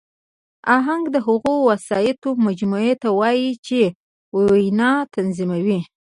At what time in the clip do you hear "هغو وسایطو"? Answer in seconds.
1.27-2.29